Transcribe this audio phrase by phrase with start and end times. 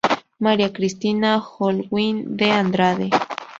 [0.39, 3.11] María Cristina Holguín De Andrade.